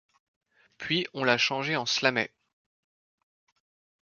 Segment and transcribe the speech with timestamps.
[0.79, 2.31] Puis on l'a changé en Slamet.